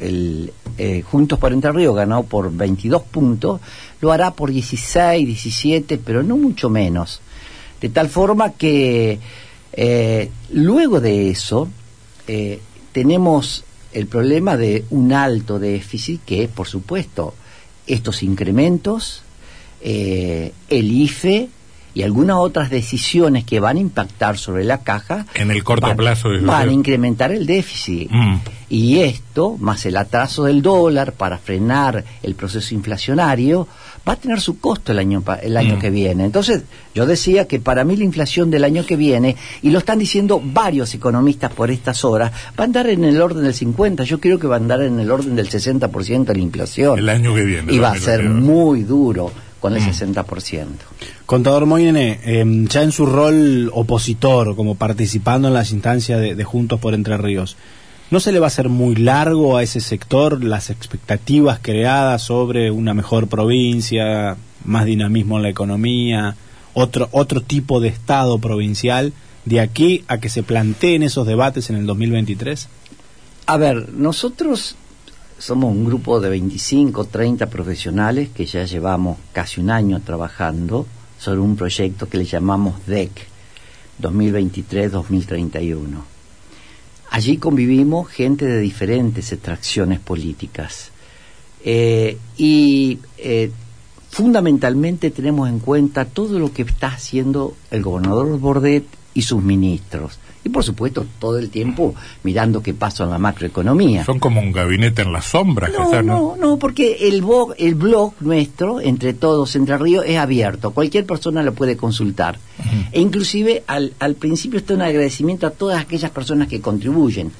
el, 0.01 0.51
eh, 0.77 1.01
Juntos 1.01 1.39
por 1.39 1.51
Entre 1.51 1.71
Ríos 1.71 1.95
ganó 1.95 2.21
por 2.21 2.55
22 2.55 3.01
puntos, 3.01 3.59
lo 4.01 4.11
hará 4.11 4.29
por 4.35 4.51
16, 4.51 5.25
17, 5.25 5.97
pero 5.97 6.21
no 6.21 6.37
mucho 6.37 6.69
menos. 6.69 7.21
De 7.81 7.89
tal 7.89 8.09
forma 8.09 8.51
que 8.51 9.17
eh, 9.81 10.29
luego 10.51 10.99
de 10.99 11.29
eso 11.29 11.69
tenemos 12.91 13.63
el 13.91 14.05
problema 14.05 14.55
de 14.55 14.85
un 14.91 15.13
alto 15.13 15.57
déficit 15.57 16.21
que 16.25 16.43
es, 16.43 16.49
por 16.49 16.67
supuesto, 16.67 17.33
estos 17.87 18.21
incrementos, 18.21 19.23
el 19.81 20.51
IFE, 20.69 21.49
y 21.93 22.03
algunas 22.03 22.37
otras 22.37 22.69
decisiones 22.69 23.43
que 23.45 23.59
van 23.59 23.77
a 23.77 23.79
impactar 23.79 24.37
sobre 24.37 24.63
la 24.63 24.79
caja 24.83 25.25
en 25.33 25.51
el 25.51 25.63
corto 25.63 25.95
plazo 25.95 26.29
van 26.41 26.69
a 26.69 26.71
incrementar 26.71 27.31
el 27.31 27.45
déficit. 27.45 28.09
Mm. 28.11 28.37
y 28.69 28.99
esto 28.99 29.57
más 29.59 29.85
el 29.85 29.97
atraso 29.97 30.43
del 30.43 30.61
dólar 30.61 31.13
para 31.13 31.37
frenar 31.37 32.03
el 32.21 32.35
proceso 32.35 32.75
inflacionario 32.75 33.67
va 34.07 34.13
a 34.13 34.15
tener 34.15 34.39
su 34.39 34.59
costo 34.59 34.91
el 34.91 34.99
año 34.99 35.23
el 35.41 35.57
año 35.57 35.75
mm. 35.75 35.79
que 35.79 35.89
viene. 35.89 36.25
Entonces 36.25 36.63
yo 36.93 37.05
decía 37.05 37.47
que 37.47 37.59
para 37.59 37.83
mí 37.83 37.95
la 37.95 38.03
inflación 38.03 38.49
del 38.51 38.63
año 38.63 38.85
que 38.85 38.95
viene 38.95 39.35
y 39.61 39.71
lo 39.71 39.79
están 39.79 39.99
diciendo 39.99 40.41
varios 40.43 40.93
economistas 40.93 41.51
por 41.51 41.71
estas 41.71 42.03
horas 42.05 42.31
va 42.59 42.63
a 42.63 42.65
andar 42.65 42.87
en 42.87 43.03
el 43.03 43.21
orden 43.21 43.43
del 43.43 43.53
50 43.53 44.03
yo 44.03 44.19
creo 44.19 44.39
que 44.39 44.47
va 44.47 44.55
a 44.55 44.59
andar 44.59 44.81
en 44.81 44.99
el 44.99 45.11
orden 45.11 45.35
del 45.35 45.49
60% 45.49 46.25
de 46.25 46.33
la 46.33 46.39
inflación. 46.39 46.99
El 46.99 47.09
año 47.09 47.33
que 47.33 47.43
viene 47.43 47.73
y 47.73 47.79
va 47.79 47.91
a 47.91 47.97
ser 47.97 48.23
muy 48.23 48.83
duro 48.83 49.31
con 49.59 49.75
el 49.75 49.81
60%. 49.81 50.65
Mm. 50.65 50.75
Contador 51.25 51.65
Moyene, 51.65 52.19
em, 52.23 52.67
ya 52.67 52.81
en 52.83 52.91
su 52.91 53.05
rol 53.05 53.69
opositor, 53.73 54.55
como 54.55 54.75
participando 54.75 55.47
en 55.47 55.53
las 55.53 55.71
instancias 55.71 56.19
de, 56.19 56.43
Juntos 56.43 56.79
por 56.79 56.93
Entre 56.93 57.17
Ríos, 57.17 57.57
¿no 58.11 58.19
se 58.19 58.31
le 58.31 58.39
va 58.39 58.47
a 58.47 58.47
hacer 58.47 58.69
muy 58.69 58.95
largo 58.95 59.57
a 59.57 59.63
ese 59.63 59.79
sector 59.79 60.43
las 60.43 60.69
expectativas 60.69 61.59
creadas 61.61 62.23
sobre 62.23 62.71
una 62.71 62.93
mejor 62.93 63.27
provincia, 63.27 64.37
más 64.65 64.85
dinamismo 64.85 65.37
en 65.37 65.43
la 65.43 65.49
economía, 65.49 66.35
otro, 66.73 67.09
otro 67.11 67.41
tipo 67.41 67.79
de 67.79 67.89
Estado 67.89 68.39
provincial, 68.39 69.13
de 69.45 69.59
aquí 69.59 70.03
a 70.07 70.19
que 70.19 70.29
se 70.29 70.43
planteen 70.43 71.03
esos 71.03 71.27
debates 71.27 71.69
en 71.69 71.75
el 71.75 71.85
2023? 71.85 72.67
A 73.45 73.57
ver, 73.57 73.89
nosotros 73.93 74.75
somos 75.39 75.71
un 75.71 75.85
grupo 75.85 76.19
de 76.19 76.29
25, 76.29 77.05
30 77.05 77.49
profesionales 77.49 78.29
que 78.29 78.45
ya 78.45 78.65
llevamos 78.65 79.17
casi 79.31 79.61
un 79.61 79.71
año 79.71 80.01
trabajando 80.01 80.85
sobre 81.17 81.39
un 81.39 81.55
proyecto 81.55 82.07
que 82.07 82.17
le 82.17 82.25
llamamos 82.25 82.85
DEC 82.85 83.11
2023-2031. 84.01 86.01
Allí 87.11 87.37
convivimos 87.37 88.09
gente 88.09 88.45
de 88.45 88.59
diferentes 88.59 89.31
extracciones 89.31 89.99
políticas 89.99 90.91
eh, 91.63 92.17
y 92.37 92.99
eh, 93.17 93.51
fundamentalmente 94.09 95.09
tenemos 95.09 95.49
en 95.49 95.59
cuenta 95.59 96.05
todo 96.05 96.37
lo 96.37 96.51
que 96.51 96.63
está 96.63 96.87
haciendo 96.87 97.55
el 97.71 97.81
gobernador 97.81 98.37
Bordet 98.39 98.98
y 99.19 99.21
sus 99.21 99.43
ministros 99.43 100.17
y 100.43 100.49
por 100.49 100.63
supuesto 100.63 101.05
todo 101.19 101.37
el 101.37 101.49
tiempo 101.49 101.93
mirando 102.23 102.63
qué 102.63 102.73
pasa 102.73 103.03
en 103.03 103.09
la 103.09 103.17
macroeconomía. 103.17 104.05
Son 104.05 104.19
como 104.19 104.39
un 104.39 104.51
gabinete 104.51 105.01
en 105.01 105.11
las 105.11 105.25
sombras. 105.25 105.71
No, 105.71 106.01
no, 106.01 106.35
no, 106.39 106.57
porque 106.57 107.09
el 107.09 107.21
blog, 107.21 107.53
el 107.57 107.75
blog 107.75 108.13
nuestro, 108.21 108.79
entre 108.79 109.13
todos, 109.13 109.55
Entre 109.55 109.77
Ríos, 109.77 110.05
es 110.07 110.17
abierto. 110.17 110.71
Cualquier 110.71 111.05
persona 111.05 111.43
lo 111.43 111.53
puede 111.53 111.75
consultar. 111.75 112.39
E 112.91 113.01
inclusive 113.01 113.63
al, 113.67 113.93
al 113.99 114.15
principio 114.15 114.59
está 114.59 114.73
un 114.73 114.81
agradecimiento 114.81 115.45
a 115.45 115.51
todas 115.51 115.81
aquellas 115.81 116.11
personas 116.11 116.47
que 116.47 116.61
contribuyen 116.61 117.31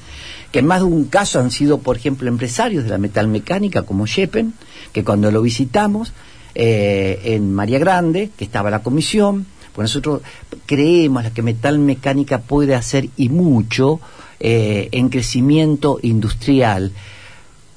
que 0.51 0.59
en 0.59 0.65
más 0.65 0.79
de 0.79 0.85
un 0.85 1.05
caso 1.05 1.39
han 1.39 1.51
sido, 1.51 1.77
por 1.77 1.95
ejemplo, 1.95 2.27
empresarios 2.27 2.83
de 2.83 2.89
la 2.89 2.97
metalmecánica 2.97 3.83
como 3.83 4.07
Shepen, 4.07 4.53
que 4.91 5.03
cuando 5.03 5.29
lo 5.31 5.43
visitamos 5.43 6.11
eh, 6.55 7.21
en 7.23 7.53
María 7.53 7.77
Grande, 7.77 8.31
que 8.35 8.45
estaba 8.45 8.71
la 8.71 8.81
comisión, 8.81 9.45
pues 9.73 9.83
nosotros 9.83 10.21
creemos 10.69 11.23
que 11.31 11.41
Metal 11.41 11.79
Mecánica 11.79 12.41
puede 12.41 12.75
hacer 12.75 13.09
y 13.17 13.29
mucho 13.29 13.99
eh, 14.39 14.87
en 14.91 15.09
crecimiento 15.09 15.97
industrial. 16.03 16.91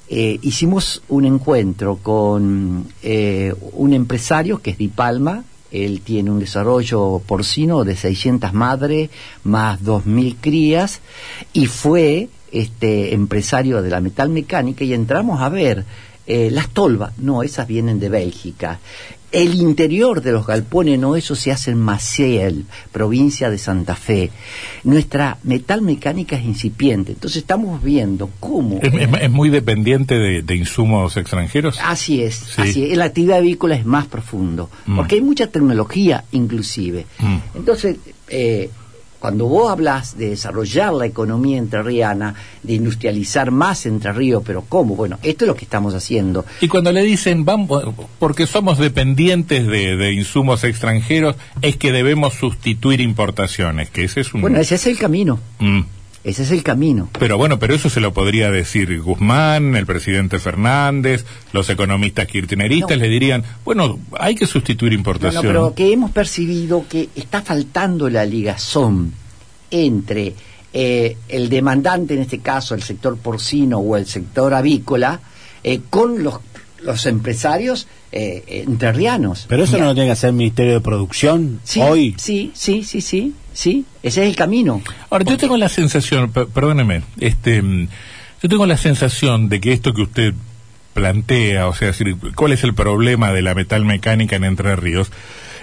Eh, 0.09 0.37
hicimos 0.43 1.01
un 1.09 1.25
encuentro 1.25 1.97
con 2.03 2.85
eh, 3.01 3.51
un 3.71 3.93
empresario 3.93 4.59
que 4.59 4.69
es 4.69 4.77
Di 4.77 4.89
Palma, 4.89 5.43
él 5.71 6.01
tiene 6.01 6.29
un 6.29 6.37
desarrollo 6.37 7.19
porcino 7.25 7.83
de 7.83 7.95
600 7.95 8.53
madres 8.53 9.09
más 9.43 9.81
2.000 9.81 10.35
crías 10.39 11.01
y 11.51 11.65
fue 11.65 12.29
este 12.51 13.15
empresario 13.15 13.81
de 13.81 13.89
la 13.89 14.01
metal 14.01 14.29
mecánica 14.29 14.83
y 14.83 14.93
entramos 14.93 15.41
a 15.41 15.49
ver 15.49 15.83
las 16.25 16.69
tolvas, 16.69 17.17
no, 17.17 17.43
esas 17.43 17.67
vienen 17.67 17.99
de 17.99 18.07
Bélgica 18.07 18.79
el 19.33 19.55
interior 19.55 20.21
de 20.21 20.31
los 20.31 20.45
galpones, 20.45 20.99
no, 20.99 21.15
eso 21.15 21.35
se 21.35 21.51
hace 21.51 21.71
en 21.71 21.79
Maciel, 21.79 22.65
provincia 22.91 23.49
de 23.49 23.57
Santa 23.57 23.95
Fe. 23.95 24.29
Nuestra 24.83 25.39
metal 25.43 25.81
mecánica 25.81 26.37
es 26.37 26.45
incipiente, 26.45 27.13
entonces 27.13 27.37
estamos 27.41 27.83
viendo 27.83 28.29
cómo... 28.39 28.79
¿Es, 28.81 29.31
muy 29.31 29.49
dependiente 29.49 30.15
de, 30.15 30.55
insumos 30.55 31.17
extranjeros? 31.17 31.79
Así 31.83 32.21
es, 32.21 32.57
así 32.59 32.91
es. 32.91 32.97
La 32.97 33.05
actividad 33.05 33.39
avícola 33.39 33.75
es 33.75 33.85
más 33.85 34.05
profundo, 34.05 34.69
mm. 34.85 34.95
porque 34.95 35.15
hay 35.15 35.21
mucha 35.21 35.47
tecnología 35.47 36.23
inclusive. 36.31 37.07
Mm. 37.17 37.37
Entonces, 37.55 37.97
eh, 38.29 38.69
cuando 39.23 39.45
vos 39.45 39.71
hablas 39.71 40.17
de 40.17 40.31
desarrollar 40.31 40.91
la 40.91 41.05
economía 41.05 41.57
entrerriana, 41.57 42.35
de 42.61 42.73
industrializar 42.73 43.51
más 43.51 43.85
Entre 43.85 44.11
Ríos, 44.11 44.43
pero 44.45 44.65
¿cómo? 44.67 44.97
Bueno, 44.97 45.17
esto 45.23 45.45
es 45.45 45.47
lo 45.47 45.55
que 45.55 45.63
estamos 45.63 45.93
haciendo. 45.93 46.45
Y 46.59 46.67
cuando 46.67 46.91
le 46.91 47.03
dicen, 47.03 47.45
vamos, 47.45 47.85
porque 48.19 48.45
somos 48.47 48.79
dependientes 48.79 49.65
de, 49.65 50.11
insumos 50.11 50.65
extranjeros, 50.65 51.37
es 51.61 51.77
que 51.77 51.93
debemos 51.93 52.33
sustituir 52.33 52.99
importaciones, 52.99 53.89
que 53.89 54.03
ese 54.03 54.19
es 54.19 54.33
un... 54.33 54.41
Bueno, 54.41 54.59
ese 54.59 54.75
es 54.75 54.87
el 54.87 54.97
camino. 54.97 55.39
Mm. 55.59 55.83
Ese 56.23 56.43
es 56.43 56.51
el 56.51 56.63
camino. 56.63 57.09
Pero 57.19 57.37
bueno, 57.37 57.59
pero 57.59 57.75
eso 57.75 57.89
se 57.89 57.99
lo 57.99 58.13
podría 58.13 58.49
decir 58.49 59.01
Guzmán, 59.01 59.75
el 59.75 59.85
presidente 59.85 60.39
Fernández, 60.39 61.25
los 61.51 61.69
economistas 61.69 62.27
kirchneristas 62.27 62.97
le 62.97 63.09
dirían, 63.09 63.43
bueno, 63.65 63.99
hay 64.17 64.35
que 64.35 64.47
sustituir 64.47 64.93
importación. 64.93 65.43
No, 65.43 65.49
pero 65.49 65.75
que 65.75 65.91
hemos 65.91 66.11
percibido 66.11 66.85
que 66.87 67.09
está 67.15 67.41
faltando 67.41 68.09
la 68.09 68.25
ligazón 68.25 69.13
entre 69.69 70.33
eh, 70.71 71.17
el 71.27 71.49
demandante, 71.49 72.13
en 72.13 72.21
este 72.21 72.39
caso 72.39 72.73
el 72.73 72.83
sector 72.83 73.17
porcino 73.17 73.79
o 73.79 73.97
el 73.97 74.07
sector 74.07 74.53
avícola, 74.53 75.19
eh, 75.61 75.81
con 75.89 76.23
los, 76.23 76.39
los 76.81 77.05
empresarios 77.05 77.87
eh, 78.13 78.63
enterrianos. 78.65 79.45
Pero 79.49 79.65
eso 79.65 79.77
no 79.77 79.85
lo 79.85 79.93
tiene 79.93 80.07
que 80.07 80.13
hacer 80.13 80.29
el 80.29 80.35
Ministerio 80.35 80.73
de 80.73 80.81
Producción 80.81 81.59
hoy. 81.81 82.15
Sí, 82.17 82.51
sí, 82.55 82.83
sí, 82.83 83.01
sí, 83.01 83.33
sí, 83.53 83.85
ese 84.01 84.23
es 84.23 84.29
el 84.29 84.35
camino. 84.35 84.81
Ahora, 85.09 85.25
yo 85.25 85.37
tengo 85.37 85.57
la 85.57 85.69
sensación, 85.69 86.31
perdóneme, 86.31 87.03
este, 87.19 87.61
mm, 87.61 87.87
yo 88.41 88.49
tengo 88.49 88.65
la 88.65 88.77
sensación 88.77 89.49
de 89.49 89.61
que 89.61 89.71
esto 89.71 89.93
que 89.93 90.01
usted 90.01 90.33
plantea, 90.93 91.67
o 91.67 91.73
sea, 91.73 91.91
cuál 92.35 92.51
es 92.53 92.63
el 92.63 92.73
problema 92.73 93.31
de 93.31 93.41
la 93.41 93.55
metalmecánica 93.55 94.35
en 94.35 94.43
Entre 94.43 94.75
Ríos, 94.75 95.11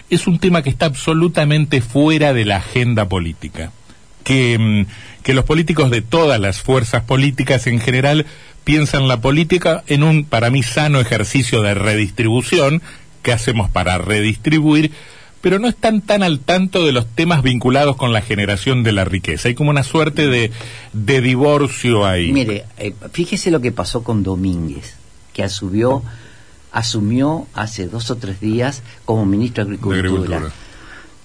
es 0.09 0.27
un 0.27 0.39
tema 0.39 0.63
que 0.63 0.71
está 0.71 0.87
absolutamente 0.87 1.81
fuera 1.81 2.33
de 2.33 2.45
la 2.45 2.57
agenda 2.57 3.09
política. 3.09 3.73
que, 4.23 4.59
mm, 4.59 5.23
que 5.23 5.33
los 5.33 5.47
políticos 5.47 5.91
de 5.91 6.03
todas 6.03 6.39
las 6.39 6.61
fuerzas 6.61 7.05
políticas 7.05 7.67
en 7.67 7.81
general 7.81 8.27
piensan 8.65 9.09
la 9.09 9.21
política 9.21 9.83
en 9.87 10.03
un, 10.03 10.25
para 10.25 10.51
mí, 10.51 10.63
sano 10.63 11.01
ejercicio 11.01 11.63
de 11.63 11.73
redistribución, 11.75 12.83
que 13.23 13.33
hacemos 13.33 13.71
para 13.71 13.99
redistribuir, 13.99 14.93
pero 15.41 15.59
no 15.59 15.69
están 15.69 16.03
tan 16.03 16.23
al 16.23 16.41
tanto 16.41 16.85
de 16.85 16.93
los 16.93 17.07
temas 17.07 17.43
vinculados 17.43 17.97
con 17.97 18.13
la 18.13 18.21
generación 18.21 18.83
de 18.83 18.93
la 18.93 19.05
riqueza. 19.05 19.49
Hay 19.49 19.55
como 19.55 19.71
una 19.71 19.83
suerte 19.83 20.29
de, 20.29 20.53
de 20.93 21.21
divorcio 21.21 22.05
ahí. 22.05 22.33
Mire, 22.33 22.67
eh, 22.77 22.95
fíjese 23.13 23.51
lo 23.51 23.61
que 23.61 23.73
pasó 23.73 24.03
con 24.03 24.23
Domínguez, 24.23 24.95
que 25.33 25.43
asumió, 25.43 26.03
asumió 26.73 27.47
hace 27.55 27.89
dos 27.89 28.11
o 28.11 28.17
tres 28.17 28.41
días 28.41 28.83
como 29.05 29.25
ministro 29.25 29.65
de 29.65 29.71
Agricultura. 29.71 30.03
De 30.03 30.09
Agricultura. 30.09 30.53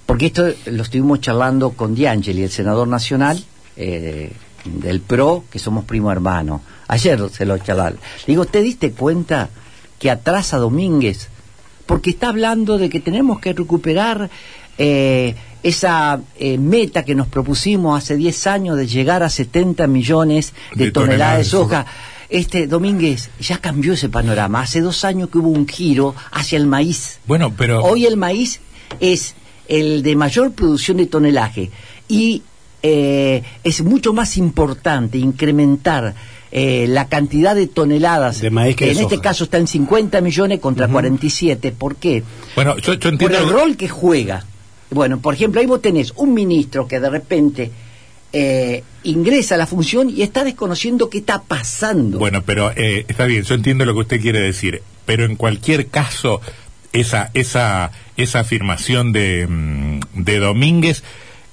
Porque 0.05 0.27
esto 0.27 0.45
lo 0.67 0.84
estuvimos 0.84 1.19
charlando 1.19 1.72
con 1.72 1.95
Diangeli, 1.95 2.43
el 2.43 2.51
senador 2.51 2.88
nacional 2.88 3.43
eh, 3.75 4.31
del 4.63 5.01
PRO, 5.01 5.45
que 5.51 5.60
somos 5.60 5.84
primo 5.84 6.12
hermano. 6.12 6.62
Ayer 6.88 7.19
se 7.31 7.45
lo 7.45 7.57
charlaba. 7.57 7.89
Le 7.89 8.00
digo, 8.25 8.45
¿te 8.45 8.62
diste 8.62 8.91
cuenta 8.91 9.50
que 10.00 10.12
atrasa 10.12 10.57
Domínguez? 10.57 11.29
Porque 11.86 12.12
está 12.12 12.30
hablando 12.30 12.77
de 12.77 12.89
que 12.89 13.00
tenemos 13.00 13.39
que 13.39 13.54
recuperar 13.54 14.30
eh, 14.77 15.36
esa 15.63 16.20
eh, 16.38 16.58
meta 16.58 17.04
que 17.04 17.15
nos 17.15 17.27
propusimos 17.27 17.98
hace 17.98 18.15
10 18.15 18.48
años 18.48 18.77
de 18.77 18.88
llegar 18.88 19.24
a 19.24 19.30
70 19.30 19.88
millones 19.88 20.54
de, 20.75 20.86
De 20.86 20.92
toneladas 20.92 21.38
de 21.38 21.44
de 21.44 21.50
soja. 21.50 21.80
soja. 21.82 21.86
Este 22.30 22.68
Domínguez 22.68 23.30
ya 23.39 23.60
cambió 23.60 23.94
ese 23.94 24.10
panorama. 24.10 24.62
Hace 24.62 24.82
dos 24.82 25.06
años 25.06 25.30
que 25.30 25.38
hubo 25.38 25.50
un 25.50 25.68
giro 25.68 26.15
hacia 26.32 26.58
el 26.58 26.65
maíz. 26.65 27.20
Bueno, 27.27 27.54
pero... 27.56 27.84
Hoy 27.84 28.06
el 28.06 28.18
maíz 28.18 28.62
es 29.00 29.36
el 29.68 30.04
de 30.04 30.15
mayor 30.15 30.51
producción 30.54 30.98
de 30.98 31.06
tonelaje 31.06 31.72
y 32.08 32.44
eh, 32.84 33.42
es 33.63 33.82
mucho 33.82 34.13
más 34.13 34.38
importante 34.38 35.18
incrementar 35.18 36.13
eh, 36.52 36.86
la 36.88 37.08
cantidad 37.08 37.56
de 37.56 37.68
toneladas 37.68 38.40
De 38.40 38.50
maíz 38.50 38.75
que 38.75 38.92
en 38.92 39.00
este 39.00 39.20
caso 39.20 39.46
está 39.46 39.58
en 39.58 39.68
50 39.68 40.22
millones 40.22 40.60
contra 40.60 40.88
47 40.88 41.72
¿por 41.72 41.96
qué? 41.96 42.24
Bueno, 42.56 42.78
yo, 42.78 42.94
yo 42.94 43.00
por 43.00 43.08
entiendo... 43.12 43.38
el 43.38 43.50
rol 43.50 43.78
que 43.78 43.90
juega. 43.90 44.46
Bueno, 44.92 45.20
por 45.20 45.34
ejemplo, 45.34 45.60
ahí 45.60 45.68
vos 45.68 45.82
tenés 45.82 46.14
un 46.16 46.34
ministro 46.34 46.88
que 46.88 47.00
de 47.00 47.10
repente 47.10 47.72
eh, 48.32 48.84
ingresa 49.04 49.56
a 49.56 49.58
la 49.58 49.66
función 49.66 50.10
y 50.10 50.22
está 50.22 50.44
desconociendo 50.44 51.10
qué 51.10 51.20
está 51.20 51.42
pasando. 51.42 52.20
Bueno, 52.20 52.44
pero 52.46 52.72
eh, 52.75 53.06
está 53.08 53.25
bien, 53.25 53.44
yo 53.44 53.56
entiendo 53.56 53.86
lo 53.86 53.94
que 53.94 54.02
usted 54.02 54.22
quiere 54.22 54.40
decir, 54.40 54.84
pero 55.06 55.25
en 55.25 55.36
cualquier 55.36 55.88
caso, 55.88 56.42
esa, 56.94 57.32
esa, 57.34 57.92
esa 58.18 58.40
afirmación 58.40 59.12
de, 59.12 59.48
mm, 59.48 60.00
de 60.16 60.40
Domínguez 60.40 61.04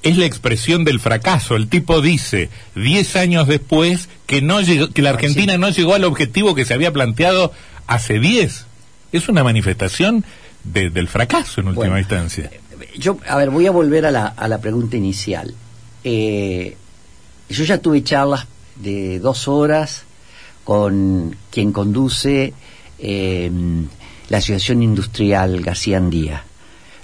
es 0.03 0.17
la 0.19 0.25
expresión 0.27 0.85
del 0.85 1.01
fracaso. 1.01 1.55
El 1.57 1.69
tipo 1.69 2.01
dice, 2.01 2.49
10 2.75 3.17
años 3.17 3.47
después, 3.49 4.09
que, 4.27 4.43
no 4.43 4.61
llegó, 4.61 4.89
que 4.89 5.03
la 5.03 5.11
Argentina 5.11 5.57
no 5.59 5.71
llegó 5.71 5.95
al 5.95 6.05
objetivo 6.05 6.55
que 6.55 6.65
se 6.65 6.75
había 6.75 6.93
planteado 6.93 7.53
hace 7.87 8.19
10. 8.19 8.67
Es 9.13 9.29
una 9.29 9.45
manifestación 9.45 10.25
de- 10.65 10.91
del 10.91 11.09
fracaso 11.09 11.61
en 11.61 11.69
última 11.69 11.87
Bueno, 11.87 11.99
instancia. 11.99 12.51
Yo, 12.99 13.19
a 13.29 13.37
ver, 13.37 13.51
voy 13.51 13.67
a 13.67 13.71
volver 13.71 14.07
a 14.07 14.11
la, 14.11 14.27
a 14.27 14.49
la 14.49 14.61
pregunta 14.61 14.97
inicial. 14.97 15.55
Eh, 16.05 16.77
yo 17.49 17.65
ya 17.65 17.79
tuve 17.79 18.03
charlas 18.03 18.47
de 18.77 19.19
dos 19.21 19.47
horas 19.49 20.05
con 20.65 21.37
quien 21.51 21.73
conduce 21.73 22.55
eh, 22.99 23.51
la 24.29 24.39
Asociación 24.39 24.83
Industrial 24.83 25.61
García 25.61 25.99
Andía. 25.99 26.45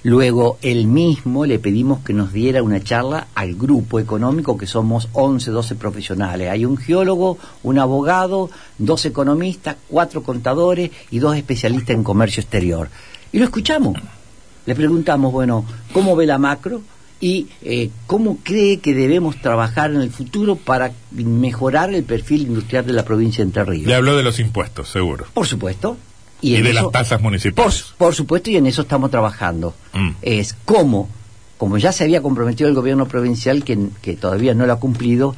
Luego, 0.03 0.57
él 0.61 0.87
mismo 0.87 1.45
le 1.45 1.59
pedimos 1.59 1.99
que 1.99 2.13
nos 2.13 2.31
diera 2.31 2.63
una 2.63 2.81
charla 2.81 3.27
al 3.35 3.55
grupo 3.55 3.99
económico, 3.99 4.57
que 4.57 4.65
somos 4.65 5.09
11, 5.11 5.51
12 5.51 5.75
profesionales. 5.75 6.49
Hay 6.49 6.63
un 6.63 6.77
geólogo, 6.77 7.37
un 7.63 7.79
abogado, 7.79 8.49
dos 8.77 9.05
economistas, 9.05 9.75
cuatro 9.89 10.23
contadores 10.23 10.91
y 11.11 11.19
dos 11.19 11.35
especialistas 11.35 11.95
en 11.95 12.03
comercio 12.03 12.41
exterior. 12.41 12.89
Y 13.33 13.39
lo 13.39 13.45
escuchamos. 13.45 13.97
Le 14.65 14.75
preguntamos, 14.75 15.33
bueno, 15.33 15.65
¿cómo 15.91 16.15
ve 16.15 16.25
la 16.25 16.37
macro? 16.37 16.81
Y 17.19 17.49
eh, 17.61 17.89
cómo 18.07 18.37
cree 18.41 18.79
que 18.79 18.93
debemos 18.93 19.41
trabajar 19.41 19.91
en 19.91 19.99
el 19.99 20.11
futuro 20.11 20.55
para 20.55 20.93
mejorar 21.11 21.93
el 21.93 22.03
perfil 22.03 22.43
industrial 22.43 22.85
de 22.85 22.93
la 22.93 23.03
provincia 23.03 23.43
de 23.43 23.49
Entre 23.49 23.65
Ríos. 23.65 23.87
Le 23.87 23.95
habló 23.95 24.15
de 24.15 24.23
los 24.23 24.39
impuestos, 24.39 24.87
seguro. 24.87 25.25
Por 25.33 25.45
supuesto. 25.45 25.97
Y, 26.41 26.53
de 26.61 26.69
eso- 26.71 26.83
las 26.83 26.91
tasas 26.91 27.21
municipales. 27.21 27.93
por 27.97 28.13
supuesto, 28.15 28.49
y 28.49 28.57
en 28.57 28.65
eso 28.67 28.81
estamos 28.83 29.11
trabajando. 29.11 29.73
Mm. 29.93 30.09
Es 30.21 30.55
cómo, 30.65 31.09
como 31.57 31.77
ya 31.77 31.91
se 31.91 32.03
había 32.05 32.21
comprometido 32.21 32.69
el 32.69 32.75
gobierno 32.75 33.07
provincial, 33.07 33.63
que, 33.63 33.77
que 34.01 34.15
todavía 34.15 34.53
no 34.53 34.65
lo 34.65 34.73
ha 34.73 34.79
cumplido, 34.79 35.35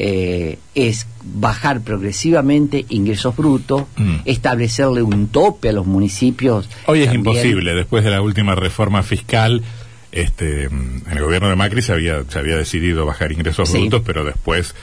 eh, 0.00 0.58
es 0.74 1.06
bajar 1.24 1.80
progresivamente 1.80 2.86
ingresos 2.88 3.36
brutos, 3.36 3.82
Mm. 3.96 4.16
establecerle 4.24 5.02
un 5.02 5.28
tope 5.28 5.68
a 5.70 5.72
los 5.72 5.86
municipios. 5.86 6.68
Hoy 6.86 7.00
es 7.00 7.06
también. 7.12 7.26
imposible, 7.36 7.74
después 7.74 8.04
de 8.04 8.10
la 8.10 8.22
última 8.22 8.54
reforma 8.54 9.02
fiscal, 9.02 9.62
este, 10.12 10.68
mm, 10.68 11.02
en 11.10 11.16
el 11.18 11.22
gobierno 11.22 11.48
de 11.48 11.56
Macri 11.56 11.82
se 11.82 11.92
había, 11.92 12.22
se 12.28 12.38
había 12.38 12.56
decidido 12.56 13.04
bajar 13.06 13.32
ingresos 13.32 13.68
Sí. 13.68 13.78
brutos, 13.78 14.02
pero 14.06 14.24
después, 14.24 14.74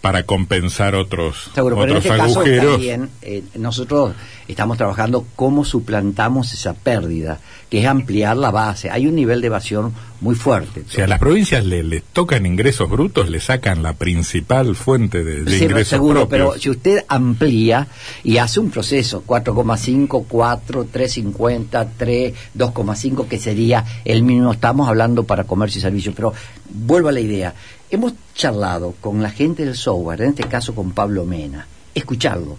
para 0.00 0.22
compensar 0.24 0.94
otros, 0.94 1.50
Seguro, 1.54 1.76
pero 1.76 1.92
en 1.92 1.98
otros 1.98 2.06
este 2.06 2.18
caso 2.18 2.38
agujeros, 2.40 2.72
también 2.72 3.10
eh, 3.22 3.42
nosotros 3.56 4.14
estamos 4.48 4.78
trabajando 4.78 5.26
cómo 5.36 5.64
suplantamos 5.64 6.52
esa 6.54 6.72
pérdida, 6.74 7.38
que 7.68 7.80
es 7.80 7.86
ampliar 7.86 8.36
la 8.38 8.50
base. 8.50 8.88
Hay 8.90 9.06
un 9.06 9.14
nivel 9.14 9.40
de 9.42 9.48
evasión 9.48 9.92
muy 10.22 10.34
fuerte. 10.34 10.84
si 10.88 11.02
a 11.02 11.06
las 11.06 11.18
provincias 11.18 11.64
le, 11.66 11.82
le 11.82 12.00
tocan 12.00 12.46
ingresos 12.46 12.88
brutos, 12.88 13.28
le 13.28 13.40
sacan 13.40 13.82
la 13.82 13.92
principal 13.92 14.74
fuente 14.74 15.22
de, 15.22 15.44
de 15.44 15.58
Sí, 15.58 15.64
ingresos 15.64 15.88
seguro, 15.88 16.26
propios. 16.28 16.48
pero 16.50 16.60
si 16.60 16.70
usted 16.70 17.04
amplía 17.08 17.86
y 18.24 18.38
hace 18.38 18.58
un 18.58 18.70
proceso 18.70 19.22
4,5, 19.26 20.24
4, 20.26 20.86
3,50, 20.92 21.88
3, 21.96 22.34
2,5, 22.56 23.28
que 23.28 23.38
sería 23.38 23.84
el 24.04 24.22
mínimo, 24.22 24.52
estamos 24.52 24.88
hablando 24.88 25.24
para 25.24 25.44
comercio 25.44 25.78
y 25.78 25.82
servicios, 25.82 26.14
pero 26.14 26.32
vuelvo 26.70 27.08
a 27.08 27.12
la 27.12 27.20
idea. 27.20 27.54
Hemos 27.90 28.12
charlado 28.34 28.94
con 29.00 29.20
la 29.20 29.30
gente 29.30 29.64
del 29.64 29.74
software, 29.74 30.22
en 30.22 30.30
este 30.30 30.44
caso 30.44 30.74
con 30.74 30.92
Pablo 30.92 31.24
Mena, 31.24 31.66
escucharlo. 31.94 32.56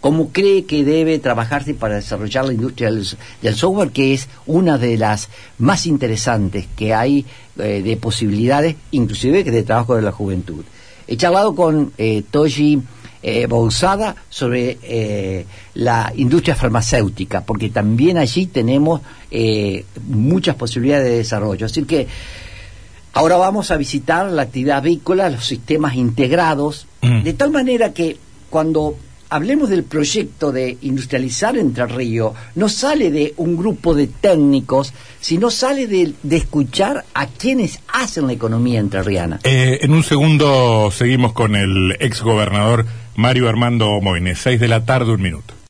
¿Cómo 0.00 0.30
cree 0.30 0.64
que 0.64 0.82
debe 0.82 1.20
trabajarse 1.20 1.74
para 1.74 1.94
desarrollar 1.94 2.46
la 2.46 2.52
industria 2.52 2.90
del, 2.90 3.54
software, 3.54 3.90
que 3.90 4.12
es 4.12 4.28
una 4.46 4.78
de 4.78 4.98
las 4.98 5.28
más 5.58 5.86
interesantes 5.86 6.66
que 6.74 6.92
hay 6.92 7.24
eh, 7.58 7.82
de 7.82 7.96
posibilidades, 7.96 8.74
inclusive 8.90 9.44
de 9.44 9.62
trabajo 9.62 9.94
de 9.94 10.02
la 10.02 10.10
juventud? 10.10 10.64
He 11.06 11.16
charlado 11.16 11.54
con 11.54 11.92
eh, 11.96 12.24
Toji 12.28 12.82
eh, 13.22 13.48
sobre 14.28 14.78
eh, 14.82 15.46
la 15.74 16.12
industria 16.16 16.56
farmacéutica, 16.56 17.42
porque 17.44 17.70
también 17.70 18.18
allí 18.18 18.46
tenemos 18.46 19.00
eh, 19.30 19.84
muchas 20.08 20.56
posibilidades 20.56 21.04
de 21.04 21.16
desarrollo. 21.18 21.66
Así 21.66 21.84
que 21.84 22.08
ahora 23.12 23.36
vamos 23.36 23.70
a 23.70 23.76
visitar 23.76 24.26
la 24.30 24.42
actividad 24.42 24.78
avícola, 24.78 25.28
los 25.30 25.46
sistemas 25.46 25.94
integrados, 25.96 26.86
Mm. 27.02 27.22
de 27.24 27.32
tal 27.32 27.50
manera 27.50 27.92
que 27.92 28.16
cuando 28.48 28.96
hablemos 29.28 29.70
del 29.70 29.82
proyecto 29.82 30.52
de 30.52 30.76
industrializar 30.82 31.56
Entre 31.56 31.84
Ríos, 31.86 32.32
no 32.54 32.68
sale 32.68 33.10
de 33.10 33.34
un 33.38 33.56
grupo 33.56 33.94
de 33.94 34.06
técnicos, 34.06 34.92
sino 35.20 35.50
sale 35.50 35.86
de, 35.86 36.12
de 36.22 36.36
escuchar 36.36 37.04
a 37.14 37.26
quienes 37.26 37.80
hacen 37.92 38.26
la 38.26 38.34
economía 38.34 38.78
entrerriana. 38.78 39.40
Eh, 39.42 39.78
en 39.82 39.92
un 39.94 40.04
segundo 40.04 40.90
seguimos 40.92 41.32
con 41.32 41.56
el 41.56 41.96
ex 41.98 42.22
gobernador 42.22 42.86
Mario 43.16 43.48
Armando 43.48 44.00
Moines, 44.00 44.38
seis 44.38 44.60
de 44.60 44.68
la 44.68 44.84
tarde, 44.84 45.12
un 45.12 45.22
minuto. 45.22 45.54